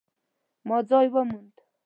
[0.67, 1.55] ما ځای وموند